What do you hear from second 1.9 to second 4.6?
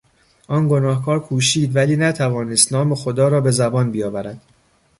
نتوانست نام خدا را به زبان بیاورد.